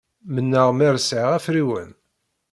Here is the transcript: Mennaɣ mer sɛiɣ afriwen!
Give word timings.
Mennaɣ 0.33 0.69
mer 0.73 0.95
sɛiɣ 0.99 1.31
afriwen! 1.37 1.89